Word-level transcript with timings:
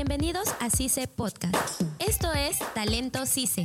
Bienvenidos 0.00 0.44
a 0.60 0.68
CICE 0.68 1.08
Podcast. 1.08 1.80
Esto 2.06 2.28
es 2.34 2.58
Talento 2.74 3.24
CICE. 3.24 3.64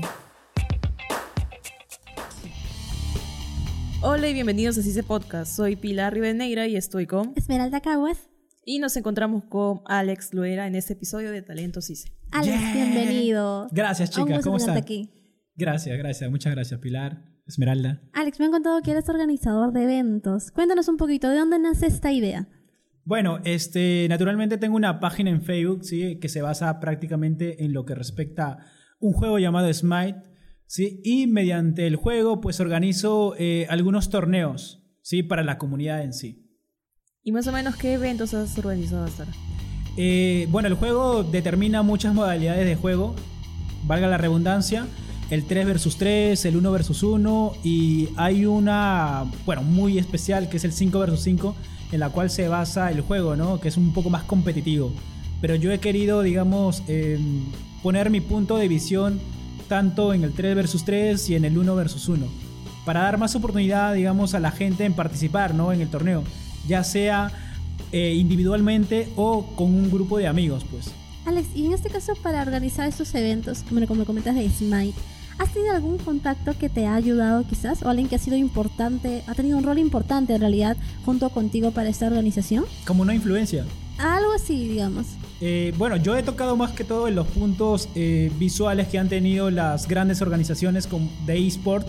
Hola 4.01 4.29
y 4.29 4.33
bienvenidos 4.33 4.77
a 4.77 4.81
CICE 4.81 5.03
Podcast. 5.03 5.53
Soy 5.53 5.75
Pilar 5.75 6.13
Rivadeneira 6.13 6.67
y 6.67 6.77
estoy 6.77 7.05
con 7.05 7.33
Esmeralda 7.35 7.81
Caguas. 7.81 8.29
y 8.63 8.79
nos 8.79 8.95
encontramos 8.95 9.43
con 9.49 9.81
Alex 9.87 10.33
Luera 10.33 10.67
en 10.67 10.75
este 10.75 10.93
episodio 10.93 11.31
de 11.31 11.41
Talento 11.41 11.81
CICE. 11.81 12.13
Alex, 12.31 12.61
Yeah. 12.61 12.73
bienvenido. 12.75 13.67
Gracias, 13.73 14.11
chicas. 14.11 14.41
¿Cómo 14.45 14.55
están? 14.55 14.77
aquí. 14.77 15.09
Gracias, 15.57 15.97
gracias. 15.97 16.31
Muchas 16.31 16.53
gracias, 16.53 16.79
Pilar, 16.79 17.25
Esmeralda. 17.45 18.03
Alex, 18.13 18.39
me 18.39 18.45
han 18.45 18.51
contado 18.53 18.81
que 18.81 18.91
eres 18.91 19.09
organizador 19.09 19.73
de 19.73 19.83
eventos. 19.83 20.51
Cuéntanos 20.51 20.87
un 20.87 20.95
poquito, 20.95 21.27
¿de 21.27 21.39
dónde 21.39 21.59
nace 21.59 21.87
esta 21.87 22.13
idea? 22.13 22.47
Bueno, 23.03 23.39
este, 23.43 24.05
naturalmente 24.09 24.57
tengo 24.57 24.75
una 24.75 24.99
página 24.99 25.29
en 25.31 25.41
Facebook, 25.41 25.83
¿sí? 25.83 26.19
Que 26.19 26.29
se 26.29 26.41
basa 26.41 26.79
prácticamente 26.79 27.63
en 27.63 27.73
lo 27.73 27.85
que 27.85 27.95
respecta 27.95 28.45
a 28.45 28.57
un 28.99 29.13
juego 29.13 29.39
llamado 29.39 29.73
Smite, 29.73 30.21
¿sí? 30.67 31.01
Y 31.03 31.27
mediante 31.27 31.87
el 31.87 31.95
juego, 31.95 32.41
pues 32.41 32.59
organizo 32.59 33.35
eh, 33.37 33.65
algunos 33.69 34.09
torneos, 34.09 34.83
¿sí? 35.01 35.23
Para 35.23 35.43
la 35.43 35.57
comunidad 35.57 36.03
en 36.03 36.13
sí. 36.13 36.47
¿Y 37.23 37.31
más 37.31 37.47
o 37.47 37.51
menos 37.51 37.75
qué 37.75 37.93
eventos 37.93 38.33
has 38.33 38.57
organizado 38.57 39.05
hasta 39.05 39.23
ahora? 39.23 39.35
Eh, 39.97 40.47
bueno, 40.49 40.67
el 40.67 40.75
juego 40.75 41.23
determina 41.23 41.81
muchas 41.81 42.13
modalidades 42.13 42.65
de 42.65 42.75
juego, 42.75 43.15
valga 43.85 44.07
la 44.07 44.17
redundancia, 44.17 44.85
el 45.29 45.45
3 45.45 45.65
versus 45.65 45.97
3, 45.97 46.45
el 46.45 46.55
1 46.55 46.71
versus 46.71 47.03
1 47.03 47.53
y 47.63 48.09
hay 48.15 48.45
una, 48.45 49.25
bueno, 49.45 49.63
muy 49.63 49.97
especial 49.97 50.49
que 50.49 50.57
es 50.57 50.63
el 50.63 50.73
5 50.73 50.99
versus 50.99 51.21
5 51.21 51.55
en 51.91 51.99
la 51.99 52.09
cual 52.09 52.29
se 52.29 52.47
basa 52.47 52.91
el 52.91 53.01
juego, 53.01 53.35
¿no? 53.35 53.59
Que 53.59 53.67
es 53.67 53.77
un 53.77 53.93
poco 53.93 54.09
más 54.09 54.23
competitivo. 54.23 54.91
Pero 55.41 55.55
yo 55.55 55.71
he 55.71 55.79
querido, 55.79 56.21
digamos, 56.21 56.83
eh, 56.87 57.19
poner 57.83 58.09
mi 58.09 58.21
punto 58.21 58.57
de 58.57 58.67
visión 58.67 59.19
tanto 59.67 60.13
en 60.13 60.23
el 60.23 60.33
3 60.33 60.55
versus 60.55 60.85
3 60.85 61.29
y 61.29 61.35
en 61.35 61.45
el 61.45 61.57
1 61.57 61.75
versus 61.75 62.07
1 62.07 62.27
para 62.85 63.01
dar 63.01 63.17
más 63.17 63.35
oportunidad, 63.35 63.93
digamos, 63.93 64.33
a 64.33 64.39
la 64.39 64.51
gente 64.51 64.85
en 64.85 64.93
participar, 64.93 65.53
¿no? 65.53 65.71
En 65.71 65.81
el 65.81 65.89
torneo, 65.89 66.23
ya 66.67 66.83
sea 66.83 67.31
eh, 67.91 68.15
individualmente 68.15 69.09
o 69.15 69.45
con 69.55 69.67
un 69.67 69.91
grupo 69.91 70.17
de 70.17 70.27
amigos, 70.27 70.65
pues. 70.69 70.91
Alex, 71.25 71.49
y 71.55 71.67
en 71.67 71.73
este 71.73 71.89
caso 71.89 72.13
para 72.21 72.41
organizar 72.41 72.87
estos 72.87 73.13
eventos, 73.13 73.63
como 73.67 73.85
como 73.85 74.05
comentas 74.05 74.35
de 74.35 74.49
Smite, 74.49 74.97
¿has 75.37 75.53
tenido 75.53 75.73
algún 75.73 75.97
contacto 75.97 76.53
que 76.57 76.69
te 76.69 76.85
ha 76.87 76.95
ayudado 76.95 77.45
quizás? 77.47 77.83
¿O 77.83 77.89
alguien 77.89 78.07
que 78.07 78.15
ha 78.15 78.19
sido 78.19 78.37
importante, 78.37 79.23
ha 79.27 79.33
tenido 79.33 79.57
un 79.57 79.63
rol 79.63 79.79
importante 79.79 80.33
en 80.33 80.41
realidad 80.41 80.77
junto 81.05 81.29
contigo 81.29 81.71
para 81.71 81.89
esta 81.89 82.07
organización? 82.07 82.65
Como 82.85 83.01
una 83.03 83.15
influencia. 83.15 83.65
Algo 83.97 84.33
así, 84.33 84.67
digamos. 84.67 85.07
Eh, 85.41 85.73
bueno, 85.77 85.95
yo 85.97 86.15
he 86.17 86.23
tocado 86.23 86.55
más 86.55 86.71
que 86.71 86.83
todo 86.83 87.07
en 87.07 87.15
los 87.15 87.27
puntos 87.27 87.89
eh, 87.95 88.31
visuales 88.37 88.87
que 88.87 88.97
han 88.97 89.09
tenido 89.09 89.51
las 89.51 89.87
grandes 89.87 90.21
organizaciones 90.21 90.87
de 91.25 91.47
eSport, 91.47 91.87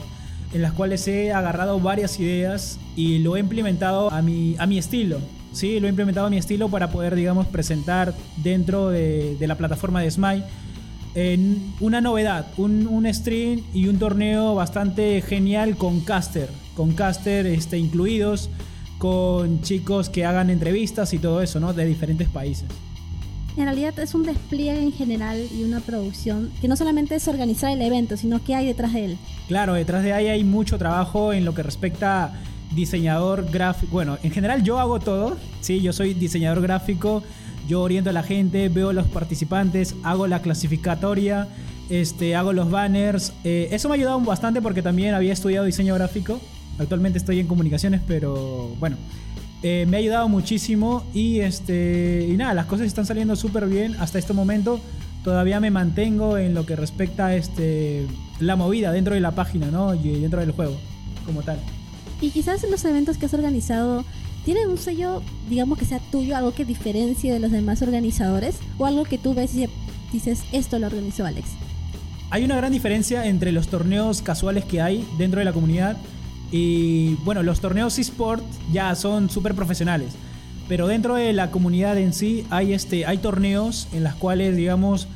en 0.52 0.62
las 0.62 0.72
cuales 0.72 1.06
he 1.08 1.32
agarrado 1.32 1.80
varias 1.80 2.20
ideas 2.20 2.78
y 2.96 3.18
lo 3.18 3.36
he 3.36 3.40
implementado 3.40 4.10
a 4.10 4.20
mi, 4.20 4.56
a 4.58 4.66
mi 4.66 4.78
estilo. 4.78 5.18
Sí, 5.52 5.80
lo 5.80 5.86
he 5.86 5.90
implementado 5.90 6.26
a 6.26 6.30
mi 6.30 6.38
estilo 6.38 6.68
para 6.68 6.90
poder, 6.90 7.14
digamos, 7.14 7.46
presentar 7.46 8.14
dentro 8.38 8.88
de, 8.88 9.36
de 9.36 9.46
la 9.46 9.56
plataforma 9.56 10.00
de 10.00 10.10
Smite 10.10 10.44
en 11.14 11.74
una 11.80 12.00
novedad, 12.00 12.46
un, 12.56 12.86
un 12.86 13.12
stream 13.12 13.62
y 13.74 13.88
un 13.88 13.98
torneo 13.98 14.54
bastante 14.54 15.20
genial 15.22 15.76
con 15.76 16.00
caster, 16.00 16.48
con 16.74 16.92
caster 16.92 17.46
este, 17.46 17.78
incluidos, 17.78 18.50
con 18.98 19.60
chicos 19.62 20.08
que 20.08 20.24
hagan 20.24 20.48
entrevistas 20.48 21.12
y 21.12 21.18
todo 21.18 21.42
eso, 21.42 21.60
¿no? 21.60 21.72
De 21.72 21.84
diferentes 21.84 22.28
países. 22.28 22.68
En 23.56 23.64
realidad 23.64 23.98
es 23.98 24.14
un 24.14 24.22
despliegue 24.22 24.80
en 24.80 24.92
general 24.92 25.38
y 25.54 25.62
una 25.64 25.80
producción 25.80 26.50
que 26.62 26.68
no 26.68 26.76
solamente 26.76 27.16
es 27.16 27.28
organizar 27.28 27.70
el 27.70 27.82
evento, 27.82 28.16
sino 28.16 28.42
que 28.42 28.54
hay 28.54 28.64
detrás 28.66 28.94
de 28.94 29.04
él. 29.04 29.18
Claro, 29.46 29.74
detrás 29.74 30.04
de 30.04 30.14
ahí 30.14 30.28
hay 30.28 30.42
mucho 30.42 30.78
trabajo 30.78 31.34
en 31.34 31.44
lo 31.44 31.54
que 31.54 31.62
respecta 31.62 32.24
a 32.24 32.32
diseñador 32.74 33.50
gráfico. 33.50 33.92
Bueno, 33.92 34.16
en 34.22 34.30
general 34.30 34.62
yo 34.62 34.78
hago 34.78 35.00
todo, 35.00 35.36
sí, 35.60 35.82
yo 35.82 35.92
soy 35.92 36.14
diseñador 36.14 36.62
gráfico, 36.62 37.22
yo 37.68 37.80
oriento 37.80 38.10
a 38.10 38.12
la 38.12 38.22
gente, 38.22 38.68
veo 38.68 38.90
a 38.90 38.92
los 38.92 39.06
participantes, 39.06 39.94
hago 40.02 40.26
la 40.26 40.42
clasificatoria, 40.42 41.48
este, 41.90 42.34
hago 42.34 42.52
los 42.52 42.70
banners. 42.70 43.32
Eh, 43.44 43.68
eso 43.70 43.88
me 43.88 43.94
ha 43.94 43.96
ayudado 43.96 44.20
bastante 44.20 44.62
porque 44.62 44.82
también 44.82 45.14
había 45.14 45.32
estudiado 45.32 45.66
diseño 45.66 45.94
gráfico. 45.94 46.40
Actualmente 46.78 47.18
estoy 47.18 47.38
en 47.38 47.46
comunicaciones, 47.46 48.00
pero 48.06 48.74
bueno, 48.80 48.96
eh, 49.62 49.86
me 49.88 49.96
ha 49.96 50.00
ayudado 50.00 50.28
muchísimo 50.28 51.04
y 51.14 51.40
este 51.40 52.26
y 52.28 52.36
nada, 52.36 52.54
las 52.54 52.66
cosas 52.66 52.86
están 52.86 53.06
saliendo 53.06 53.36
súper 53.36 53.66
bien 53.66 53.94
hasta 54.00 54.18
este 54.18 54.32
momento. 54.32 54.80
Todavía 55.22 55.60
me 55.60 55.70
mantengo 55.70 56.36
en 56.36 56.52
lo 56.52 56.66
que 56.66 56.74
respecta 56.74 57.26
a 57.26 57.36
este, 57.36 58.06
la 58.40 58.56
movida 58.56 58.90
dentro 58.90 59.14
de 59.14 59.20
la 59.20 59.30
página, 59.30 59.70
¿no? 59.70 59.94
Y 59.94 60.20
dentro 60.20 60.40
del 60.40 60.50
juego, 60.50 60.76
como 61.24 61.42
tal. 61.42 61.60
Y 62.20 62.30
quizás 62.30 62.64
los 62.68 62.84
eventos 62.84 63.18
que 63.18 63.26
has 63.26 63.34
organizado 63.34 64.04
tienen 64.44 64.68
un 64.68 64.78
sello, 64.78 65.22
digamos 65.48 65.78
que 65.78 65.84
sea 65.84 66.00
tuyo, 66.10 66.36
algo 66.36 66.52
que 66.52 66.64
diferencie 66.64 67.32
de 67.32 67.38
los 67.38 67.52
demás 67.52 67.82
organizadores, 67.82 68.56
o 68.78 68.86
algo 68.86 69.04
que 69.04 69.18
tú 69.18 69.34
ves 69.34 69.54
y 69.54 69.68
dices, 70.12 70.42
esto 70.52 70.78
lo 70.78 70.86
organizó 70.86 71.24
Alex. 71.24 71.48
Hay 72.30 72.44
una 72.44 72.56
gran 72.56 72.72
diferencia 72.72 73.26
entre 73.26 73.52
los 73.52 73.68
torneos 73.68 74.22
casuales 74.22 74.64
que 74.64 74.80
hay 74.80 75.06
dentro 75.18 75.38
de 75.38 75.44
la 75.44 75.52
comunidad 75.52 75.96
y, 76.50 77.14
bueno, 77.24 77.42
los 77.42 77.60
torneos 77.60 77.98
eSport 77.98 78.42
ya 78.72 78.94
son 78.94 79.30
súper 79.30 79.54
profesionales. 79.54 80.14
Pero 80.68 80.86
dentro 80.86 81.16
de 81.16 81.32
la 81.32 81.50
comunidad 81.50 81.98
en 81.98 82.12
sí 82.12 82.46
hay, 82.50 82.72
este, 82.72 83.04
hay 83.04 83.18
torneos 83.18 83.88
en 83.92 84.04
las 84.04 84.14
cuales, 84.14 84.56
digamos, 84.56 85.08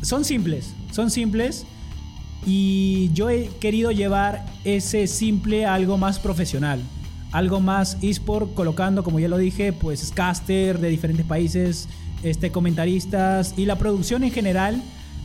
son 0.00 0.24
simples. 0.24 0.74
Son 0.92 1.10
simples. 1.10 1.66
Y 2.46 3.10
yo 3.12 3.30
he 3.30 3.48
querido 3.60 3.90
llevar 3.90 4.46
ese 4.64 5.06
simple 5.06 5.66
a 5.66 5.74
algo 5.74 5.98
más 5.98 6.18
profesional. 6.18 6.80
Algo 7.32 7.60
más 7.60 7.96
eSport, 8.02 8.54
colocando, 8.54 9.02
como 9.02 9.18
ya 9.18 9.28
lo 9.28 9.38
dije, 9.38 9.72
pues 9.72 10.12
caster 10.14 10.78
de 10.78 10.88
diferentes 10.88 11.24
países, 11.26 11.88
este, 12.22 12.52
comentaristas 12.52 13.54
y 13.56 13.64
la 13.64 13.76
producción 13.76 14.22
en 14.22 14.30
general 14.30 14.82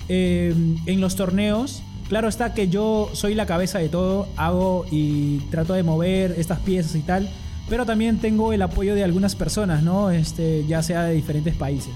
eh, 0.10 0.56
en 0.86 1.02
los 1.02 1.16
torneos. 1.16 1.84
Claro 2.08 2.30
está 2.30 2.54
que 2.54 2.70
yo 2.70 3.10
soy 3.14 3.36
la 3.36 3.46
cabeza 3.46 3.80
de 3.80 3.90
todo, 3.90 4.28
hago 4.38 4.86
y 4.90 5.40
trato 5.52 5.74
de 5.74 5.84
mover 5.84 6.36
estas 6.38 6.60
piezas 6.60 6.96
y 6.96 7.02
tal, 7.02 7.30
pero 7.70 7.86
también 7.86 8.20
tengo 8.20 8.54
el 8.54 8.62
apoyo 8.62 8.96
de 8.96 9.04
algunas 9.04 9.36
personas, 9.36 9.84
¿no? 9.84 10.10
Este, 10.10 10.66
ya 10.66 10.82
sea 10.82 11.04
de 11.04 11.14
diferentes 11.14 11.56
países. 11.56 11.94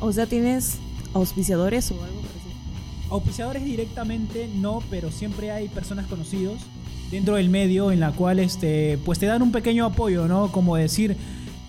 O 0.00 0.12
sea, 0.12 0.26
¿tienes 0.26 0.78
auspiciadores 1.14 1.92
o 1.92 1.94
algo 1.94 2.20
parecido? 2.20 3.10
Auspiciadores 3.10 3.64
directamente 3.64 4.50
no, 4.56 4.82
pero 4.90 5.12
siempre 5.12 5.52
hay 5.52 5.68
personas 5.68 6.06
conocidos 6.06 6.58
dentro 7.10 7.36
del 7.36 7.48
medio 7.48 7.92
en 7.92 8.00
la 8.00 8.12
cual 8.12 8.38
este, 8.38 8.98
pues 9.04 9.18
te 9.18 9.26
dan 9.26 9.42
un 9.42 9.52
pequeño 9.52 9.84
apoyo, 9.86 10.26
¿no? 10.28 10.50
Como 10.52 10.76
decir, 10.76 11.16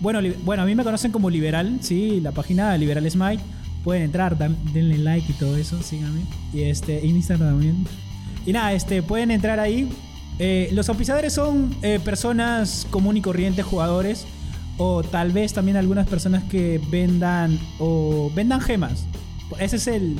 bueno, 0.00 0.20
bueno, 0.44 0.62
a 0.62 0.66
mí 0.66 0.74
me 0.74 0.84
conocen 0.84 1.10
como 1.12 1.30
Liberal, 1.30 1.78
sí, 1.80 2.20
la 2.20 2.32
página 2.32 2.76
Liberal 2.76 3.08
Smite. 3.10 3.42
Pueden 3.84 4.02
entrar, 4.02 4.36
denle 4.72 4.98
like 4.98 5.30
y 5.30 5.34
todo 5.34 5.56
eso, 5.56 5.80
síganme. 5.82 6.20
Y 6.52 6.62
este, 6.62 7.04
Instagram 7.06 7.48
también. 7.50 7.86
Y 8.44 8.52
nada, 8.52 8.72
este, 8.72 9.02
pueden 9.02 9.30
entrar 9.30 9.60
ahí. 9.60 9.88
Eh, 10.40 10.68
los 10.72 10.88
auspiciadores 10.88 11.32
son 11.32 11.74
eh, 11.82 11.98
personas 12.04 12.86
común 12.90 13.16
y 13.16 13.20
corrientes, 13.22 13.64
jugadores. 13.64 14.26
O 14.76 15.02
tal 15.02 15.32
vez 15.32 15.52
también 15.54 15.76
algunas 15.76 16.06
personas 16.06 16.44
que 16.44 16.80
vendan 16.90 17.58
o 17.80 18.30
vendan 18.34 18.60
gemas. 18.60 19.06
Ese 19.58 19.76
es 19.76 19.86
el, 19.88 20.16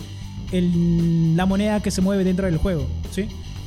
el- 0.53 1.37
la 1.37 1.47
moneda 1.47 1.81
que 1.81 1.91
se 1.91 2.01
mueve 2.01 2.25
dentro 2.25 2.47
del 2.47 2.57
juego, 2.57 2.87
¿sí? 3.13 3.27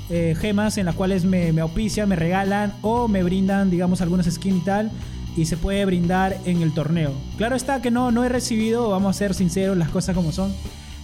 Eh, 0.09 0.35
gemas 0.37 0.77
en 0.77 0.85
las 0.85 0.95
cuales 0.95 1.23
me, 1.23 1.53
me 1.53 1.61
auspician, 1.61 2.09
me 2.09 2.15
regalan 2.17 2.73
o 2.81 3.07
me 3.07 3.23
brindan, 3.23 3.69
digamos, 3.69 4.01
algunas 4.01 4.25
skins 4.25 4.57
y 4.61 4.65
tal. 4.65 4.91
Y 5.37 5.45
se 5.45 5.55
puede 5.55 5.85
brindar 5.85 6.37
en 6.45 6.61
el 6.61 6.73
torneo. 6.73 7.13
Claro 7.37 7.55
está 7.55 7.81
que 7.81 7.89
no, 7.91 8.11
no 8.11 8.25
he 8.25 8.29
recibido, 8.29 8.89
vamos 8.89 9.15
a 9.15 9.17
ser 9.17 9.33
sinceros, 9.33 9.77
las 9.77 9.89
cosas 9.89 10.13
como 10.15 10.33
son. 10.33 10.53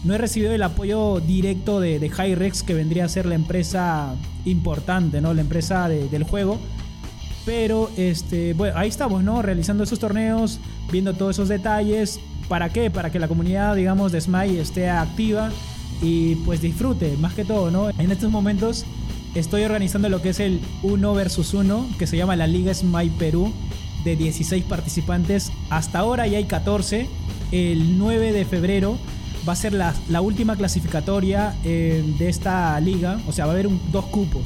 No 0.03 0.13
he 0.13 0.17
recibido 0.17 0.51
el 0.53 0.61
apoyo 0.63 1.21
directo 1.21 1.79
de, 1.79 1.99
de 1.99 2.07
Hyrex, 2.09 2.61
que 2.63 2.73
vendría 2.73 3.05
a 3.05 3.09
ser 3.09 3.25
la 3.25 3.35
empresa 3.35 4.13
importante, 4.43 5.21
¿no? 5.21 5.33
La 5.33 5.41
empresa 5.41 5.87
de- 5.87 6.09
del 6.09 6.23
juego. 6.23 6.59
Pero 7.45 7.89
este, 7.95 8.53
bueno, 8.53 8.77
ahí 8.77 8.89
estamos, 8.89 9.23
¿no? 9.23 9.41
Realizando 9.41 9.83
esos 9.85 9.99
torneos, 9.99 10.59
viendo 10.91 11.13
todos 11.13 11.37
esos 11.37 11.47
detalles. 11.47 12.19
¿Para 12.49 12.69
qué? 12.69 12.91
Para 12.91 13.09
que 13.09 13.19
la 13.19 13.27
comunidad, 13.29 13.75
digamos, 13.75 14.11
de 14.11 14.19
Smite 14.21 14.59
esté 14.59 14.89
activa 14.89 15.49
y 16.01 16.35
pues 16.35 16.61
disfrute, 16.61 17.17
más 17.17 17.33
que 17.33 17.45
todo, 17.45 17.71
¿no? 17.71 17.89
En 17.89 18.11
estos 18.11 18.31
momentos 18.31 18.85
estoy 19.35 19.63
organizando 19.63 20.09
lo 20.09 20.21
que 20.21 20.29
es 20.29 20.39
el 20.39 20.59
1 20.83 21.13
versus 21.13 21.53
1, 21.53 21.89
que 21.97 22.07
se 22.07 22.17
llama 22.17 22.35
la 22.35 22.47
Liga 22.47 22.73
Smite 22.73 23.13
Perú, 23.17 23.53
de 24.03 24.15
16 24.15 24.63
participantes. 24.65 25.51
Hasta 25.69 25.99
ahora 25.99 26.27
ya 26.27 26.37
hay 26.37 26.45
14. 26.45 27.07
El 27.51 27.97
9 27.97 28.31
de 28.31 28.45
febrero 28.45 28.97
va 29.47 29.53
a 29.53 29.55
ser 29.55 29.73
la, 29.73 29.93
la 30.09 30.21
última 30.21 30.55
clasificatoria 30.55 31.55
eh, 31.63 32.03
de 32.17 32.29
esta 32.29 32.79
liga. 32.79 33.19
O 33.27 33.31
sea, 33.31 33.45
va 33.45 33.51
a 33.51 33.53
haber 33.55 33.69
dos 33.91 34.05
cupos. 34.05 34.43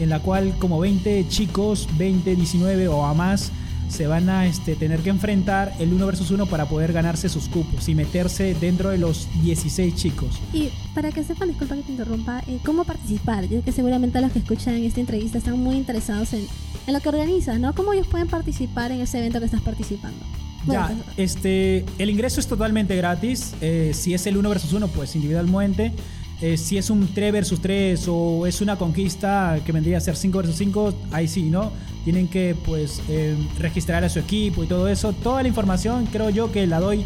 En 0.00 0.08
la 0.08 0.20
cual 0.20 0.54
como 0.58 0.80
20 0.80 1.26
chicos, 1.28 1.88
20, 1.96 2.34
19 2.34 2.88
o 2.88 3.04
a 3.04 3.14
más 3.14 3.52
se 3.92 4.06
van 4.06 4.28
a 4.30 4.46
este, 4.46 4.74
tener 4.74 5.00
que 5.00 5.10
enfrentar 5.10 5.72
el 5.78 5.92
uno 5.92 6.06
versus 6.06 6.30
uno 6.30 6.46
para 6.46 6.66
poder 6.66 6.92
ganarse 6.92 7.28
sus 7.28 7.48
cupos 7.48 7.88
y 7.88 7.94
meterse 7.94 8.54
dentro 8.54 8.90
de 8.90 8.98
los 8.98 9.28
16 9.42 9.94
chicos. 9.94 10.40
Y 10.52 10.70
para 10.94 11.12
que 11.12 11.22
sepan, 11.22 11.48
disculpa 11.48 11.76
que 11.76 11.82
te 11.82 11.92
interrumpa, 11.92 12.42
eh, 12.48 12.58
¿cómo 12.64 12.84
participar? 12.84 13.44
Yo 13.44 13.50
creo 13.50 13.64
que 13.64 13.72
seguramente 13.72 14.20
los 14.20 14.32
que 14.32 14.38
escuchan 14.38 14.76
esta 14.76 15.00
entrevista 15.00 15.38
están 15.38 15.58
muy 15.58 15.76
interesados 15.76 16.32
en, 16.32 16.46
en 16.86 16.94
lo 16.94 17.00
que 17.00 17.08
organizas, 17.10 17.60
¿no? 17.60 17.74
¿Cómo 17.74 17.92
ellos 17.92 18.06
pueden 18.06 18.28
participar 18.28 18.90
en 18.92 19.02
ese 19.02 19.18
evento 19.18 19.38
que 19.38 19.44
estás 19.46 19.60
participando? 19.60 20.18
Ya, 20.66 20.86
pues, 20.86 20.98
este, 21.16 21.84
el 21.98 22.10
ingreso 22.10 22.40
es 22.40 22.46
totalmente 22.46 22.96
gratis. 22.96 23.54
eh, 23.60 23.92
si 23.94 24.14
es 24.14 24.26
el 24.26 24.36
1 24.36 24.48
versus 24.48 24.72
1, 24.72 24.88
pues 24.88 25.14
individualmente. 25.16 25.92
Eh, 26.40 26.56
si 26.56 26.76
es 26.76 26.90
un 26.90 27.06
3 27.06 27.32
versus 27.32 27.60
3 27.60 28.04
o 28.08 28.46
es 28.46 28.60
una 28.60 28.76
conquista 28.76 29.60
que 29.64 29.70
vendría 29.70 29.98
a 29.98 30.00
ser 30.00 30.16
5 30.16 30.38
versus 30.38 30.56
5, 30.56 30.94
ahí 31.12 31.28
sí, 31.28 31.44
¿no? 31.44 31.70
Tienen 32.04 32.28
que 32.28 32.54
pues 32.54 33.00
eh, 33.08 33.36
registrar 33.58 34.04
a 34.04 34.08
su 34.08 34.18
equipo 34.18 34.64
y 34.64 34.66
todo 34.66 34.88
eso. 34.88 35.12
Toda 35.12 35.42
la 35.42 35.48
información 35.48 36.06
creo 36.06 36.30
yo 36.30 36.50
que 36.50 36.66
la 36.66 36.80
doy 36.80 37.04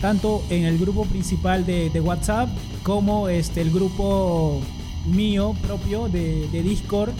tanto 0.00 0.42
en 0.50 0.64
el 0.64 0.78
grupo 0.78 1.04
principal 1.04 1.64
de, 1.64 1.88
WhatsApp 2.00 2.48
como 2.82 3.28
este, 3.28 3.60
el 3.60 3.70
grupo 3.70 4.60
mío 5.06 5.54
propio 5.62 6.08
de, 6.08 6.48
de 6.48 6.62
Discord 6.62 7.12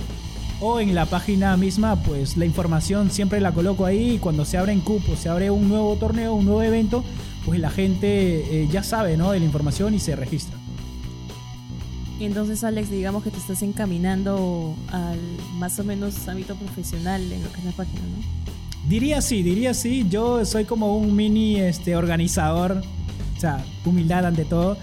o 0.63 0.79
en 0.79 0.95
la 0.95 1.07
página 1.07 1.57
misma, 1.57 1.97
pues 1.97 2.37
la 2.37 2.45
información 2.45 3.11
siempre 3.11 3.41
la 3.41 3.53
coloco 3.53 3.85
ahí 3.85 4.13
y 4.13 4.19
cuando 4.19 4.45
se 4.45 4.59
abren 4.59 4.81
cupos, 4.81 5.19
se 5.19 5.29
abre 5.29 5.51
un 5.51 5.69
nuevo 5.69 5.97
torneo, 5.97 6.35
un 6.35 6.45
nuevo 6.45 6.63
evento, 6.63 7.03
pues 7.45 7.59
la 7.59 7.69
gente 7.69 8.63
eh, 8.63 8.69
ya 8.71 8.85
sabe, 8.85 9.17
¿no? 9.17 9.33
De 9.33 9.41
la 9.41 9.45
información 9.45 9.93
y 9.93 9.99
se 9.99 10.15
registra. 10.15 10.62
Y 12.23 12.25
entonces, 12.25 12.63
Alex, 12.63 12.89
digamos 12.89 13.25
que 13.25 13.33
te 13.33 13.39
estás 13.39 13.63
encaminando 13.63 14.77
al 14.93 15.19
más 15.55 15.77
o 15.81 15.83
menos 15.83 16.29
ámbito 16.29 16.55
profesional 16.55 17.21
en 17.21 17.43
lo 17.43 17.51
que 17.51 17.59
es 17.59 17.65
la 17.65 17.73
página, 17.73 17.99
¿no? 17.99 18.89
Diría 18.89 19.21
sí, 19.21 19.43
diría 19.43 19.75
sí. 19.75 20.07
Yo 20.09 20.45
soy 20.45 20.65
como 20.65 20.97
un 20.97 21.17
mini 21.17 21.57
este, 21.57 21.97
organizador. 21.97 22.81
O 23.37 23.41
sea, 23.41 23.65
humildad 23.85 24.25
ante 24.25 24.45
todo. 24.45 24.77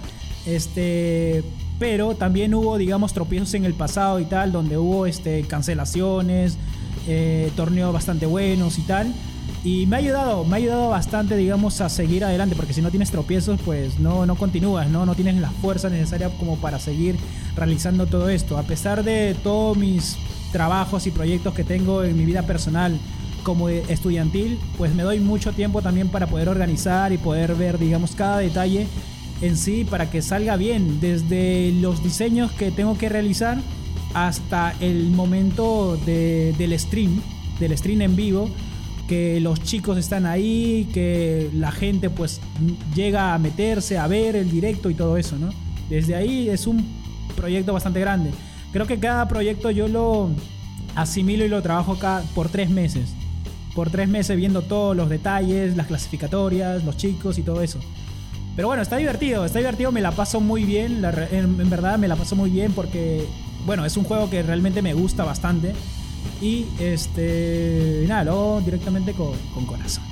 Este. 0.46 1.46
Pero 1.80 2.14
también 2.14 2.54
hubo, 2.54 2.78
digamos, 2.78 3.14
tropiezos 3.14 3.54
en 3.54 3.64
el 3.64 3.74
pasado 3.74 4.20
y 4.20 4.26
tal, 4.26 4.52
donde 4.52 4.78
hubo 4.78 5.06
este, 5.06 5.44
cancelaciones, 5.44 6.58
eh, 7.08 7.54
torneos 7.56 7.94
bastante 7.94 8.26
buenos 8.26 8.78
y 8.80 8.82
tal. 8.82 9.14
Y 9.64 9.86
me 9.88 9.98
ha 9.98 10.00
ayudado, 10.00 10.46
me 10.46 10.54
ha 10.54 10.58
ayudado 10.58 10.90
bastante, 10.90 11.36
digamos, 11.36 11.82
a 11.82 11.90
seguir 11.90 12.24
adelante, 12.24 12.56
porque 12.56 12.74
si 12.74 12.82
no 12.82 12.92
tienes 12.92 13.12
tropiezos, 13.12 13.60
pues 13.66 14.00
no, 14.00 14.26
no 14.26 14.36
continúas, 14.36 14.90
¿no? 14.90 15.06
No 15.06 15.16
tienes 15.16 15.36
la 15.36 15.52
fuerza 15.52 15.90
necesaria 15.90 16.30
como 16.30 16.56
para 16.58 16.80
seguir 16.80 17.18
realizando 17.58 18.06
todo 18.08 18.30
esto. 18.30 18.58
A 18.58 18.64
pesar 18.64 19.04
de 19.04 19.36
todos 19.44 19.76
mis 19.78 20.16
trabajos 20.54 21.08
y 21.08 21.12
proyectos 21.12 21.54
que 21.54 21.66
tengo 21.66 22.04
en 22.06 22.18
mi 22.18 22.24
vida 22.24 22.44
personal 22.44 22.98
como 23.44 23.68
estudiantil, 23.68 24.60
pues 24.78 24.96
me 24.96 25.04
doy 25.04 25.20
mucho 25.20 25.52
tiempo 25.52 25.82
también 25.82 26.08
para 26.08 26.28
poder 26.28 26.48
organizar 26.48 27.12
y 27.12 27.18
poder 27.18 27.56
ver, 27.56 27.78
digamos, 27.80 28.16
cada 28.16 28.38
detalle 28.38 28.88
en 29.42 29.58
sí 29.58 29.86
para 29.90 30.10
que 30.10 30.22
salga 30.22 30.56
bien, 30.56 31.02
desde 31.02 31.74
los 31.82 32.02
diseños 32.02 32.52
que 32.54 32.72
tengo 32.72 32.98
que 32.98 33.10
realizar 33.10 33.58
hasta 34.14 34.74
el 34.80 35.10
momento 35.10 35.98
de- 36.06 36.54
del 36.58 36.78
stream, 36.80 37.22
del 37.60 37.78
stream 37.78 38.02
en 38.02 38.16
vivo, 38.16 38.50
que 39.10 39.40
los 39.40 39.64
chicos 39.64 39.98
están 39.98 40.28
ahí, 40.28 40.88
que 40.94 41.50
la 41.56 41.72
gente 41.72 42.12
pues 42.12 42.40
llega 42.94 43.34
a 43.34 43.40
meterse, 43.40 43.98
a 43.98 44.06
ver 44.06 44.36
el 44.36 44.52
directo 44.52 44.92
y 44.92 44.94
todo 44.94 45.18
eso, 45.18 45.36
¿no? 45.40 45.50
Desde 45.90 46.14
ahí 46.16 46.48
es 46.48 46.68
un 46.68 46.86
proyecto 47.36 47.74
bastante 47.74 48.00
grande. 48.00 48.30
Creo 48.72 48.86
que 48.86 49.00
cada 49.00 49.28
proyecto 49.28 49.72
yo 49.72 49.88
lo 49.88 50.30
asimilo 50.96 51.44
y 51.44 51.48
lo 51.48 51.60
trabajo 51.64 51.98
cada, 51.98 52.22
por 52.36 52.50
tres 52.50 52.70
meses. 52.70 53.10
Por 53.74 53.90
tres 53.90 54.08
meses 54.08 54.38
viendo 54.38 54.62
todos 54.62 54.96
los 54.96 55.10
detalles, 55.10 55.76
las 55.76 55.88
clasificatorias, 55.88 56.84
los 56.84 56.96
chicos 56.96 57.40
y 57.40 57.42
todo 57.42 57.64
eso. 57.64 57.80
Pero 58.56 58.68
bueno, 58.68 58.84
está 58.84 58.98
divertido, 58.98 59.44
está 59.44 59.58
divertido, 59.58 59.92
me 59.92 60.02
la 60.02 60.12
paso 60.12 60.40
muy 60.40 60.66
bien, 60.66 61.04
en 61.32 61.70
verdad 61.72 61.98
me 61.98 62.08
la 62.08 62.16
paso 62.16 62.36
muy 62.36 62.52
bien 62.52 62.74
porque, 62.74 63.26
bueno, 63.66 63.86
es 63.86 63.98
un 63.98 64.04
juego 64.04 64.30
que 64.30 64.44
realmente 64.44 64.84
me 64.84 64.94
gusta 64.94 65.24
bastante. 65.24 65.74
Y 66.42 66.66
este, 66.80 68.06
nada, 68.08 68.24
lo 68.24 68.62
directamente 68.62 69.14
con, 69.14 69.32
con 69.54 69.66
corazón. 69.66 70.04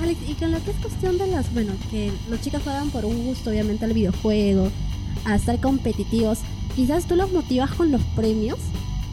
Alex, 0.00 0.18
y 0.28 0.34
con 0.34 0.50
lo 0.50 0.62
que 0.64 0.70
es 0.70 0.76
cuestión 0.78 1.18
de 1.18 1.26
las, 1.26 1.52
bueno, 1.52 1.72
que 1.90 2.10
los 2.28 2.40
chicos 2.40 2.62
juegan 2.62 2.90
por 2.90 3.04
un 3.04 3.24
gusto, 3.26 3.50
obviamente, 3.50 3.84
al 3.84 3.92
videojuego, 3.92 4.70
a 5.24 5.36
estar 5.36 5.60
competitivos, 5.60 6.38
quizás 6.74 7.06
tú 7.06 7.16
los 7.16 7.32
motivas 7.32 7.70
con 7.72 7.92
los 7.92 8.02
premios, 8.16 8.58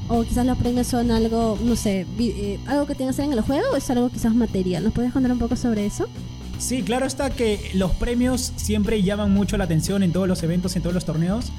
o 0.07 0.23
quizás 0.23 0.45
los 0.45 0.57
premios 0.57 0.88
son 0.88 1.12
algo, 1.12 1.57
no 1.63 1.75
sé, 1.75 2.06
eh, 2.19 2.59
algo 2.67 2.85
que 2.85 2.95
tengas 2.95 3.19
en 3.19 3.31
el 3.31 3.41
juego, 3.41 3.69
o 3.71 3.75
es 3.75 3.89
algo 3.89 4.09
quizás 4.09 4.33
material. 4.33 4.83
¿Nos 4.83 4.94
puedes 4.94 5.13
contar 5.13 5.31
un 5.31 5.39
poco 5.39 5.56
sobre 5.56 5.85
eso? 5.85 6.07
Sí, 6.57 6.83
claro 6.83 7.06
está 7.06 7.29
que 7.29 7.71
los 7.74 7.91
premios 7.91 8.53
siempre 8.56 9.01
llaman 9.01 9.33
mucho 9.33 9.57
la 9.57 9.63
atención 9.63 10.03
en 10.03 10.12
todos 10.12 10.27
los 10.27 10.44
eventos, 10.44 10.75
en 10.75 10.81
todos 10.81 10.94
los 10.94 11.06
torneos. 11.06 11.51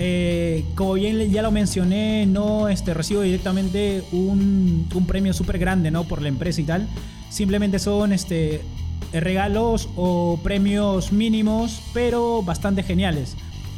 Eh, 0.00 0.64
como 0.76 0.94
bien 0.94 1.30
ya 1.30 1.42
lo 1.42 1.50
mencioné, 1.50 2.24
no 2.24 2.68
este, 2.68 2.94
recibo 2.94 3.22
directamente 3.22 4.04
un, 4.12 4.88
un 4.94 5.06
premio 5.06 5.32
súper 5.32 5.58
grande 5.58 5.90
¿no? 5.90 6.04
por 6.04 6.22
la 6.22 6.28
empresa 6.28 6.60
y 6.60 6.64
tal. 6.64 6.88
Simplemente 7.30 7.78
son 7.78 8.12
este, 8.12 8.62
regalos 9.12 9.88
o 9.96 10.38
premios 10.42 11.12
mínimos, 11.12 11.82
pero 11.92 12.42
bastante 12.42 12.82
geniales. 12.82 13.36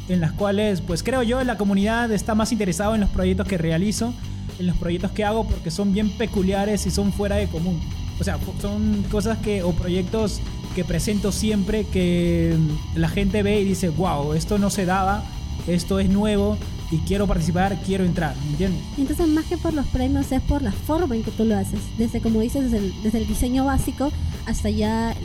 En 0.09 0.19
las 0.19 0.31
cuales, 0.33 0.81
pues 0.81 1.03
creo 1.03 1.23
yo, 1.23 1.43
la 1.43 1.57
comunidad 1.57 2.11
está 2.11 2.35
más 2.35 2.51
interesado 2.51 2.95
en 2.95 3.01
los 3.01 3.09
proyectos 3.09 3.47
que 3.47 3.57
realizo, 3.57 4.13
en 4.59 4.67
los 4.67 4.77
proyectos 4.77 5.11
que 5.11 5.23
hago, 5.23 5.47
porque 5.47 5.71
son 5.71 5.93
bien 5.93 6.11
peculiares 6.17 6.85
y 6.85 6.91
son 6.91 7.13
fuera 7.13 7.37
de 7.37 7.47
común. 7.47 7.79
O 8.19 8.23
sea, 8.23 8.37
son 8.61 9.03
cosas 9.09 9.37
que, 9.39 9.63
o 9.63 9.71
proyectos 9.71 10.41
que 10.75 10.83
presento 10.83 11.31
siempre 11.31 11.85
que 11.85 12.55
la 12.95 13.09
gente 13.09 13.41
ve 13.41 13.61
y 13.61 13.65
dice, 13.65 13.89
wow, 13.89 14.33
esto 14.33 14.57
no 14.57 14.69
se 14.69 14.85
daba, 14.85 15.23
esto 15.67 15.99
es 15.99 16.09
nuevo 16.09 16.57
y 16.91 16.97
quiero 16.99 17.25
participar, 17.27 17.77
quiero 17.85 18.03
entrar, 18.03 18.35
¿me 18.43 18.51
entiendes? 18.51 18.81
Entonces, 18.97 19.27
más 19.29 19.45
que 19.45 19.57
por 19.57 19.73
los 19.73 19.85
premios, 19.87 20.31
es 20.31 20.41
por 20.41 20.61
la 20.61 20.71
forma 20.73 21.15
en 21.15 21.23
que 21.23 21.31
tú 21.31 21.45
lo 21.45 21.55
haces. 21.57 21.79
Desde, 21.97 22.19
como 22.19 22.41
dices, 22.41 22.63
desde 22.69 22.77
el, 22.85 22.93
desde 23.03 23.19
el 23.19 23.27
diseño 23.27 23.63
básico 23.65 24.11
hasta 24.45 24.69
ya 24.69 25.15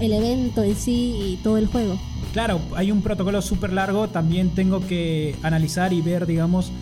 el- 0.00 0.12
evento 0.12 0.62
en 0.62 0.76
sí 0.76 1.16
y 1.20 1.36
todo 1.42 1.56
el 1.56 1.66
juego. 1.66 1.98
Claro, 2.32 2.60
hay 2.76 2.90
un 2.90 3.00
protocolo 3.00 3.40
súper 3.40 3.72
largo, 3.72 4.08
también 4.08 4.50
tengo 4.50 4.80
que 4.86 5.34
analizar 5.42 5.92
y 5.92 6.02
ver, 6.02 6.26
digamos, 6.26 6.72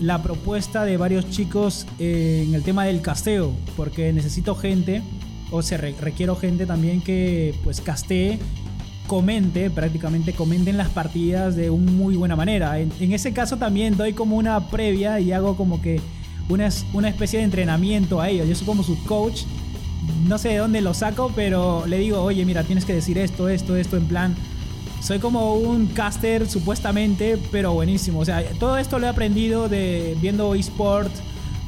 la 0.00 0.22
propuesta 0.22 0.84
de 0.84 0.96
varios 0.96 1.30
chicos 1.30 1.86
en 2.00 2.52
el 2.54 2.62
tema 2.64 2.84
del 2.84 3.00
casteo, 3.00 3.52
porque 3.76 4.12
necesito 4.12 4.56
gente, 4.56 5.02
o 5.52 5.62
se 5.62 5.76
re- 5.76 5.94
requiero 6.00 6.34
gente 6.34 6.66
también 6.66 7.00
que 7.00 7.54
pues 7.62 7.80
castee, 7.80 8.40
comente, 9.06 9.70
prácticamente 9.70 10.32
comenten 10.32 10.76
las 10.76 10.88
partidas 10.88 11.56
de 11.56 11.70
una 11.70 11.90
muy 11.90 12.16
buena 12.16 12.36
manera. 12.36 12.78
En, 12.78 12.92
en 13.00 13.12
ese 13.12 13.32
caso 13.32 13.56
también 13.56 13.96
doy 13.96 14.12
como 14.12 14.36
una 14.36 14.68
previa 14.68 15.20
y 15.20 15.32
hago 15.32 15.56
como 15.56 15.82
que 15.82 16.00
una, 16.48 16.68
una 16.92 17.08
especie 17.08 17.38
de 17.38 17.44
entrenamiento 17.44 18.20
a 18.20 18.28
ellos. 18.28 18.48
Yo 18.48 18.54
soy 18.54 18.66
como 18.66 18.82
su 18.82 19.02
coach 19.04 19.42
no 20.26 20.38
sé 20.38 20.50
de 20.50 20.56
dónde 20.58 20.80
lo 20.80 20.94
saco, 20.94 21.32
pero 21.34 21.86
le 21.86 21.98
digo, 21.98 22.22
oye, 22.22 22.44
mira, 22.44 22.62
tienes 22.64 22.84
que 22.84 22.94
decir 22.94 23.18
esto, 23.18 23.48
esto, 23.48 23.76
esto, 23.76 23.96
en 23.96 24.06
plan. 24.06 24.34
Soy 25.00 25.18
como 25.18 25.54
un 25.54 25.86
caster 25.86 26.48
supuestamente, 26.48 27.38
pero 27.50 27.72
buenísimo. 27.72 28.20
O 28.20 28.24
sea, 28.24 28.42
todo 28.58 28.78
esto 28.78 28.98
lo 28.98 29.06
he 29.06 29.10
aprendido 29.10 29.68
de 29.68 30.16
viendo 30.20 30.54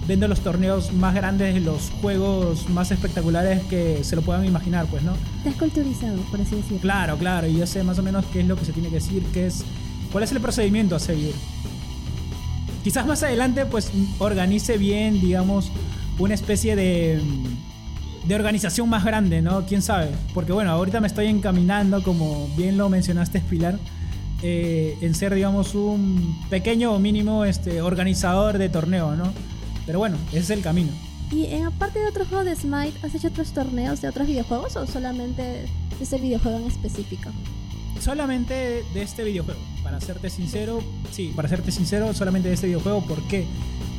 eSport, 0.07 0.09
viendo 0.09 0.29
los 0.29 0.41
torneos 0.41 0.93
más 0.93 1.15
grandes, 1.15 1.55
de 1.55 1.61
los 1.61 1.91
juegos 2.01 2.69
más 2.69 2.91
espectaculares 2.91 3.63
que 3.65 4.03
se 4.05 4.17
lo 4.17 4.23
puedan 4.23 4.45
imaginar, 4.45 4.87
pues, 4.87 5.03
¿no? 5.03 5.13
Has 5.47 5.55
culturizado, 5.55 6.17
por 6.31 6.41
así 6.41 6.57
decirlo. 6.57 6.79
Claro, 6.79 7.17
claro, 7.17 7.47
y 7.47 7.59
yo 7.59 7.67
sé 7.67 7.83
más 7.83 7.99
o 7.99 8.03
menos 8.03 8.25
qué 8.33 8.41
es 8.41 8.47
lo 8.47 8.57
que 8.57 8.65
se 8.65 8.73
tiene 8.73 8.89
que 8.89 8.97
decir, 8.97 9.23
qué 9.33 9.47
es, 9.47 9.65
cuál 10.13 10.25
es 10.25 10.33
el 10.33 10.41
procedimiento 10.41 10.97
a 10.97 10.99
seguir. 10.99 11.35
Quizás 12.83 13.07
más 13.07 13.23
adelante, 13.23 13.67
pues, 13.67 13.91
organice 14.19 14.79
bien, 14.79 15.21
digamos, 15.21 15.71
una 16.19 16.35
especie 16.35 16.77
de, 16.77 17.21
de 18.27 18.35
organización 18.35 18.89
más 18.89 19.05
grande, 19.05 19.43
¿no? 19.43 19.67
¿Quién 19.67 19.83
sabe? 19.83 20.09
Porque 20.35 20.53
bueno, 20.53 20.71
ahorita 20.71 21.01
me 21.01 21.07
estoy 21.07 21.27
encaminando, 21.27 22.03
como 22.03 22.49
bien 22.57 22.79
lo 22.79 22.89
mencionaste, 22.89 23.41
Pilar, 23.41 23.79
eh, 24.43 24.97
en 25.01 25.15
ser, 25.15 25.35
digamos, 25.35 25.75
un 25.75 26.45
pequeño 26.49 26.93
o 26.93 26.99
mínimo 26.99 27.45
este, 27.45 27.81
organizador 27.83 28.59
de 28.59 28.69
torneo, 28.69 29.17
¿no? 29.17 29.33
Pero 29.87 29.99
bueno, 30.01 30.17
ese 30.31 30.41
es 30.41 30.51
el 30.51 30.63
camino. 30.63 30.91
Y 31.31 31.47
en 31.47 31.65
aparte 31.65 31.99
de 31.99 32.07
otros 32.07 32.29
juegos 32.29 32.47
de 32.47 32.55
Smite, 32.55 32.95
¿has 33.03 33.15
hecho 33.15 33.29
otros 33.29 33.53
torneos 33.53 34.01
de 34.01 34.09
otros 34.09 34.27
videojuegos 34.27 34.77
o 34.77 34.87
solamente 34.87 35.43
de 35.43 35.69
ese 36.01 36.19
videojuego 36.19 36.59
en 36.59 36.67
específico? 36.67 37.31
Solamente 38.01 38.85
de 38.93 39.03
este 39.03 39.25
videojuego. 39.25 39.61
Para 39.83 40.01
serte 40.01 40.31
sincero, 40.31 40.83
sí, 41.11 41.33
para 41.35 41.49
serte 41.49 41.73
sincero, 41.73 42.13
solamente 42.15 42.49
de 42.49 42.55
este 42.55 42.67
videojuego. 42.67 43.03
¿Por 43.03 43.23
qué? 43.23 43.47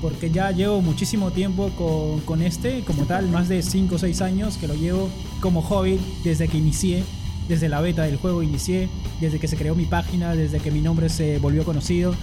Porque 0.02 0.30
ya 0.30 0.52
llevo 0.52 0.82
muchísimo 0.82 1.32
tiempo 1.32 1.70
con, 1.72 2.22
con 2.22 2.42
este, 2.42 2.84
como 2.84 3.06
tal, 3.06 3.28
más 3.30 3.50
de 3.50 3.62
5 3.62 3.96
o 3.96 3.98
6 3.98 4.22
años 4.22 4.58
que 4.58 4.68
lo 4.68 4.76
llevo 4.76 5.10
como 5.42 5.62
hobby 5.62 6.00
desde 6.24 6.48
que 6.48 6.58
inicié, 6.58 7.04
desde 7.48 7.70
la 7.70 7.82
beta 7.82 8.04
del 8.04 8.18
juego 8.18 8.44
inicié, 8.44 8.90
desde 9.20 9.40
que 9.40 9.48
se 9.48 9.58
creó 9.58 9.76
mi 9.76 9.86
página, 9.86 10.36
desde 10.36 10.60
que 10.60 10.72
mi 10.72 10.82
nombre 10.82 11.10
se 11.10 11.40
volvió 11.40 11.64
conocido. 11.66 12.14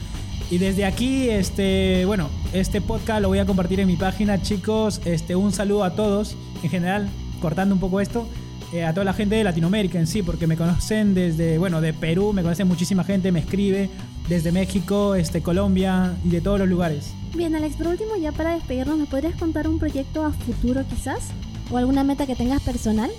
Y 0.50 0.58
desde 0.58 0.84
aquí, 0.84 1.28
este, 1.30 2.04
bueno, 2.04 2.28
este 2.52 2.80
podcast 2.80 3.22
lo 3.22 3.28
voy 3.28 3.38
a 3.38 3.46
compartir 3.46 3.80
en 3.80 3.86
mi 3.86 3.96
página, 3.96 4.42
chicos. 4.42 5.00
Este, 5.04 5.34
un 5.34 5.52
saludo 5.52 5.84
a 5.84 5.94
todos, 5.94 6.36
en 6.62 6.70
general, 6.70 7.08
cortando 7.40 7.74
un 7.74 7.80
poco 7.80 8.00
esto, 8.00 8.28
eh, 8.72 8.84
a 8.84 8.92
toda 8.92 9.04
la 9.04 9.14
gente 9.14 9.36
de 9.36 9.44
Latinoamérica 9.44 9.98
en 9.98 10.06
sí, 10.06 10.22
porque 10.22 10.46
me 10.46 10.56
conocen 10.56 11.14
desde, 11.14 11.58
bueno, 11.58 11.80
de 11.80 11.92
Perú, 11.92 12.32
me 12.32 12.42
conoce 12.42 12.64
muchísima 12.64 13.04
gente, 13.04 13.32
me 13.32 13.40
escribe, 13.40 13.88
desde 14.28 14.52
México, 14.52 15.14
este, 15.14 15.42
Colombia 15.42 16.14
y 16.24 16.28
de 16.28 16.40
todos 16.40 16.58
los 16.58 16.68
lugares. 16.68 17.12
Bien, 17.34 17.54
Alex, 17.54 17.76
por 17.76 17.88
último, 17.88 18.16
ya 18.16 18.32
para 18.32 18.54
despedirnos, 18.54 18.98
¿me 18.98 19.06
podrías 19.06 19.34
contar 19.36 19.66
un 19.66 19.78
proyecto 19.78 20.24
a 20.24 20.32
futuro 20.32 20.84
quizás? 20.88 21.30
¿O 21.70 21.78
alguna 21.78 22.04
meta 22.04 22.26
que 22.26 22.36
tengas 22.36 22.62
personal? 22.62 23.10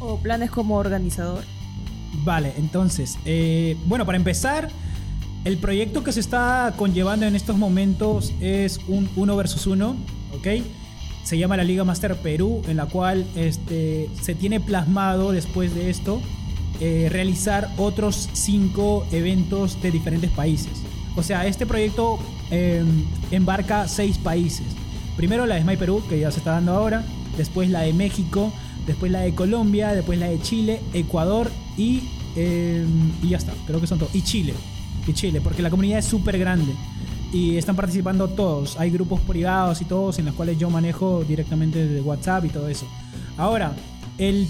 ¿O 0.00 0.18
planes 0.18 0.50
como 0.50 0.76
organizador? 0.76 1.42
Vale, 2.24 2.54
entonces, 2.56 3.18
eh, 3.24 3.76
bueno, 3.86 4.06
para 4.06 4.16
empezar, 4.16 4.68
el 5.44 5.56
proyecto 5.58 6.04
que 6.04 6.12
se 6.12 6.20
está 6.20 6.74
conllevando 6.76 7.26
en 7.26 7.36
estos 7.36 7.56
momentos 7.56 8.32
es 8.40 8.80
un 8.88 9.08
1 9.16 9.36
versus 9.36 9.66
1, 9.66 9.96
¿ok? 10.36 10.46
Se 11.24 11.38
llama 11.38 11.56
la 11.56 11.64
Liga 11.64 11.84
Master 11.84 12.16
Perú, 12.16 12.62
en 12.68 12.76
la 12.76 12.86
cual 12.86 13.26
este, 13.36 14.08
se 14.20 14.34
tiene 14.34 14.60
plasmado 14.60 15.32
después 15.32 15.74
de 15.74 15.90
esto 15.90 16.20
eh, 16.80 17.08
realizar 17.10 17.70
otros 17.76 18.28
5 18.32 19.08
eventos 19.12 19.80
de 19.82 19.90
diferentes 19.90 20.30
países. 20.30 20.72
O 21.16 21.22
sea, 21.22 21.46
este 21.46 21.66
proyecto 21.66 22.18
eh, 22.50 22.84
embarca 23.30 23.88
6 23.88 24.18
países. 24.18 24.66
Primero 25.16 25.46
la 25.46 25.56
de 25.56 25.62
Smile 25.62 25.78
Perú, 25.78 26.02
que 26.08 26.20
ya 26.20 26.30
se 26.30 26.38
está 26.38 26.52
dando 26.52 26.72
ahora, 26.72 27.04
después 27.36 27.68
la 27.70 27.80
de 27.80 27.92
México, 27.92 28.52
después 28.86 29.10
la 29.10 29.20
de 29.20 29.34
Colombia, 29.34 29.92
después 29.92 30.18
la 30.18 30.28
de 30.28 30.40
Chile, 30.40 30.80
Ecuador 30.92 31.50
y, 31.76 32.02
eh, 32.36 32.84
y 33.22 33.28
ya 33.30 33.38
está, 33.38 33.52
creo 33.66 33.80
que 33.80 33.86
son 33.86 33.98
todos. 33.98 34.14
Y 34.14 34.22
Chile, 34.22 34.54
Chile, 35.14 35.40
porque 35.40 35.62
la 35.62 35.70
comunidad 35.70 35.98
es 35.98 36.04
súper 36.04 36.38
grande 36.38 36.72
y 37.32 37.56
están 37.56 37.76
participando 37.76 38.28
todos. 38.28 38.78
Hay 38.78 38.90
grupos 38.90 39.20
privados 39.20 39.80
y 39.80 39.84
todos 39.84 40.18
en 40.18 40.26
los 40.26 40.34
cuales 40.34 40.58
yo 40.58 40.70
manejo 40.70 41.24
directamente 41.24 41.86
de 41.86 42.00
WhatsApp 42.00 42.44
y 42.46 42.48
todo 42.48 42.68
eso. 42.68 42.86
Ahora, 43.36 43.72
el 44.18 44.48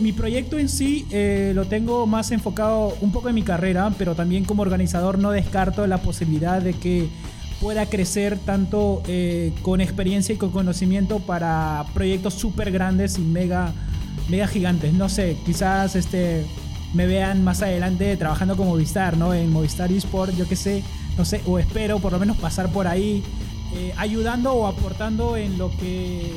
mi 0.00 0.12
proyecto 0.12 0.58
en 0.58 0.68
sí 0.68 1.06
eh, 1.10 1.52
lo 1.54 1.66
tengo 1.66 2.06
más 2.06 2.30
enfocado 2.30 2.96
un 3.02 3.12
poco 3.12 3.28
en 3.28 3.34
mi 3.34 3.42
carrera, 3.42 3.92
pero 3.98 4.14
también 4.14 4.44
como 4.44 4.62
organizador 4.62 5.18
no 5.18 5.30
descarto 5.30 5.86
la 5.86 5.98
posibilidad 5.98 6.62
de 6.62 6.72
que 6.72 7.08
pueda 7.60 7.84
crecer 7.86 8.38
tanto 8.38 9.02
eh, 9.06 9.52
con 9.60 9.82
experiencia 9.82 10.34
y 10.34 10.38
con 10.38 10.50
conocimiento 10.50 11.18
para 11.18 11.84
proyectos 11.92 12.32
súper 12.32 12.70
grandes 12.72 13.18
y 13.18 13.20
mega, 13.20 13.74
mega 14.30 14.46
gigantes. 14.48 14.94
No 14.94 15.10
sé, 15.10 15.36
quizás 15.44 15.94
este, 15.96 16.46
me 16.94 17.06
vean 17.06 17.44
más 17.44 17.62
adelante 17.62 18.16
trabajando 18.16 18.56
como 18.56 18.70
Movistar, 18.70 19.16
¿no? 19.16 19.32
En 19.34 19.52
Movistar 19.52 19.92
eSport, 19.92 20.34
yo 20.36 20.48
qué 20.48 20.56
sé, 20.56 20.82
no 21.16 21.24
sé, 21.24 21.40
o 21.46 21.58
espero 21.58 21.98
por 21.98 22.12
lo 22.12 22.18
menos 22.18 22.36
pasar 22.36 22.70
por 22.70 22.86
ahí 22.86 23.22
eh, 23.74 23.92
ayudando 23.96 24.52
o 24.52 24.66
aportando 24.66 25.36
en 25.36 25.58
lo 25.58 25.70
que 25.76 26.32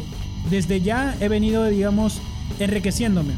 desde 0.50 0.82
ya 0.82 1.16
he 1.20 1.28
venido, 1.28 1.66
digamos, 1.66 2.20
enriqueciéndome 2.60 3.34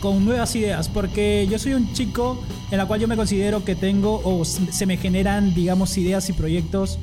con 0.00 0.24
nuevas 0.24 0.56
ideas, 0.56 0.88
porque 0.88 1.46
yo 1.48 1.60
soy 1.60 1.74
un 1.74 1.92
chico 1.92 2.42
en 2.72 2.78
la 2.78 2.86
cual 2.86 2.98
yo 2.98 3.06
me 3.06 3.16
considero 3.16 3.64
que 3.64 3.76
tengo 3.76 4.20
o 4.24 4.44
se 4.44 4.86
me 4.86 4.96
generan, 4.96 5.54
digamos, 5.54 5.96
ideas 5.96 6.28
y 6.28 6.32
proyectos 6.32 6.98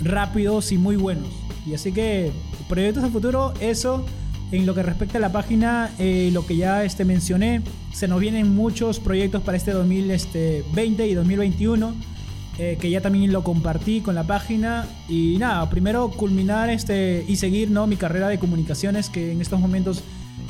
rápidos 0.00 0.70
y 0.70 0.78
muy 0.78 0.94
buenos. 0.94 1.28
Y 1.66 1.74
así 1.74 1.90
que 1.90 2.30
proyectos 2.68 3.02
a 3.02 3.08
futuro, 3.08 3.52
eso 3.58 4.04
en 4.52 4.66
lo 4.66 4.74
que 4.74 4.82
respecta 4.82 5.18
a 5.18 5.20
la 5.20 5.32
página, 5.32 5.90
eh, 5.98 6.30
lo 6.32 6.46
que 6.46 6.56
ya 6.56 6.84
este, 6.84 7.04
mencioné, 7.04 7.62
se 7.92 8.08
nos 8.08 8.20
vienen 8.20 8.54
muchos 8.54 9.00
proyectos 9.00 9.42
para 9.42 9.56
este 9.56 9.72
2020 9.72 10.14
este, 10.14 11.08
y 11.08 11.14
2021. 11.14 11.94
Eh, 12.60 12.76
que 12.80 12.90
ya 12.90 13.00
también 13.00 13.32
lo 13.32 13.44
compartí 13.44 14.00
con 14.00 14.16
la 14.16 14.24
página 14.24 14.84
y 15.08 15.36
nada, 15.38 15.70
primero 15.70 16.10
culminar 16.10 16.70
este 16.70 17.24
y 17.28 17.36
seguir 17.36 17.70
¿no? 17.70 17.86
mi 17.86 17.94
carrera 17.94 18.26
de 18.26 18.40
comunicaciones 18.40 19.10
que 19.10 19.30
en 19.30 19.40
estos 19.40 19.60
momentos 19.60 20.02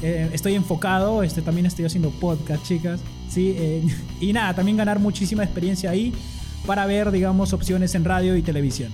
eh, 0.03 0.31
estoy 0.33 0.55
enfocado, 0.55 1.23
este, 1.23 1.43
también 1.43 1.67
estoy 1.67 1.85
haciendo 1.85 2.11
podcast, 2.11 2.65
chicas, 2.65 3.01
¿sí? 3.29 3.55
Eh, 3.57 3.83
y 4.21 4.33
nada, 4.33 4.55
también 4.55 4.77
ganar 4.77 5.01
muchísima 5.01 5.43
experiencia 5.43 5.91
ahí 5.91 6.13
para 6.67 6.87
ver, 6.87 7.11
digamos, 7.11 7.53
opciones 7.53 7.95
en 7.95 8.05
radio 8.05 8.37
y 8.37 8.43
televisión. 8.43 8.93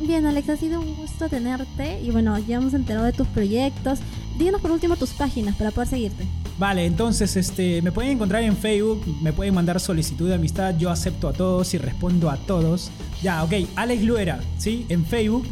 Bien, 0.00 0.26
Alex, 0.26 0.48
ha 0.50 0.56
sido 0.56 0.80
un 0.80 0.94
gusto 0.94 1.28
tenerte 1.28 2.00
y 2.02 2.10
bueno, 2.10 2.38
ya 2.38 2.56
hemos 2.56 2.74
enterado 2.74 3.06
de 3.06 3.12
tus 3.12 3.26
proyectos. 3.28 3.98
Díganos 4.38 4.60
por 4.60 4.70
último 4.70 4.96
tus 4.96 5.10
páginas 5.10 5.56
para 5.56 5.70
poder 5.70 5.88
seguirte. 5.88 6.26
Vale, 6.58 6.84
entonces 6.84 7.36
este, 7.36 7.80
me 7.82 7.92
pueden 7.92 8.12
encontrar 8.12 8.42
en 8.42 8.56
Facebook, 8.56 9.02
me 9.22 9.32
pueden 9.32 9.54
mandar 9.54 9.80
solicitud 9.80 10.28
de 10.28 10.34
amistad, 10.34 10.76
yo 10.78 10.90
acepto 10.90 11.28
a 11.28 11.32
todos 11.32 11.72
y 11.74 11.78
respondo 11.78 12.30
a 12.30 12.36
todos. 12.36 12.90
Ya, 13.22 13.44
ok, 13.44 13.52
Alex 13.76 14.02
Luera, 14.02 14.40
¿sí? 14.58 14.86
En 14.88 15.04
Facebook. 15.04 15.46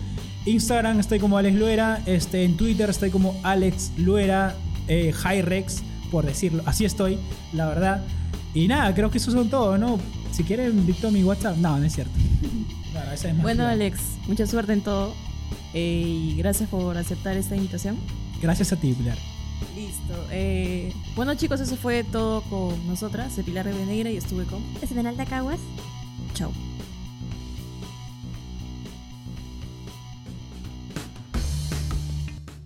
Instagram 0.46 1.00
estoy 1.00 1.18
como 1.18 1.38
Alex 1.38 1.56
Luera, 1.56 2.02
este, 2.04 2.44
en 2.44 2.56
Twitter 2.56 2.90
estoy 2.90 3.10
como 3.10 3.38
Alex 3.42 3.92
Luera 3.96 4.54
eh, 4.88 5.12
Hyrex, 5.12 5.82
por 6.10 6.26
decirlo. 6.26 6.62
Así 6.66 6.84
estoy, 6.84 7.18
la 7.52 7.66
verdad. 7.66 8.02
Y 8.52 8.68
nada, 8.68 8.94
creo 8.94 9.10
que 9.10 9.18
eso 9.18 9.30
son 9.30 9.48
todo, 9.48 9.78
¿no? 9.78 9.98
Si 10.32 10.44
quieren, 10.44 10.86
dicto 10.86 11.10
mi 11.10 11.24
WhatsApp. 11.24 11.56
No, 11.56 11.78
no 11.78 11.84
es 11.84 11.94
cierto. 11.94 12.12
bueno, 13.42 13.66
Alex, 13.66 14.00
mucha 14.26 14.46
suerte 14.46 14.74
en 14.74 14.82
todo. 14.82 15.14
Eh, 15.72 16.04
y 16.06 16.36
gracias 16.36 16.68
por 16.68 16.96
aceptar 16.96 17.36
esta 17.36 17.56
invitación. 17.56 17.96
Gracias 18.44 18.74
a 18.74 18.76
ti, 18.76 18.92
Pilar. 18.92 19.16
Listo. 19.74 20.12
Eh, 20.30 20.92
bueno, 21.16 21.34
chicos, 21.34 21.62
eso 21.62 21.76
fue 21.76 22.04
todo 22.04 22.42
con 22.42 22.86
nosotras. 22.86 23.34
De 23.36 23.42
Pilar 23.42 23.64
Rivadeneira 23.64 24.10
y 24.10 24.18
estuve 24.18 24.44
con 24.44 24.62
Esmeralda 24.82 25.24
Caguas. 25.24 25.60
Chao. 26.34 26.52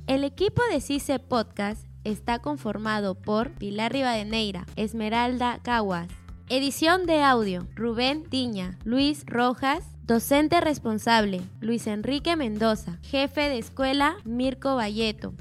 El 0.09 0.25
equipo 0.25 0.63
de 0.69 0.81
CICE 0.81 1.21
Podcast 1.21 1.85
está 2.03 2.41
conformado 2.41 3.15
por 3.15 3.53
Pilar 3.53 3.93
Rivadeneira, 3.93 4.67
Esmeralda 4.75 5.61
Caguas. 5.63 6.09
Edición 6.49 7.07
de 7.07 7.23
audio, 7.23 7.69
Rubén 7.77 8.25
Tiña, 8.25 8.77
Luis 8.83 9.23
Rojas, 9.27 9.85
docente 10.03 10.61
responsable, 10.61 11.41
Luis 11.61 11.87
Enrique 11.87 12.35
Mendoza, 12.35 12.99
jefe 13.03 13.43
de 13.43 13.59
escuela, 13.59 14.17
Mirko 14.25 14.75
Valleto. 14.75 15.35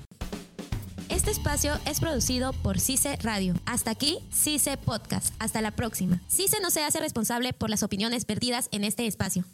Este 1.09 1.31
espacio 1.31 1.79
es 1.85 2.01
producido 2.01 2.51
por 2.51 2.79
CICE 2.79 3.15
Radio. 3.17 3.53
Hasta 3.65 3.91
aquí, 3.91 4.19
CICE 4.31 4.77
Podcast. 4.77 5.33
Hasta 5.39 5.61
la 5.61 5.71
próxima. 5.71 6.21
CICE 6.27 6.59
no 6.61 6.69
se 6.69 6.83
hace 6.83 6.99
responsable 6.99 7.53
por 7.53 7.69
las 7.69 7.81
opiniones 7.81 8.25
perdidas 8.25 8.67
en 8.71 8.83
este 8.83 9.07
espacio. 9.07 9.45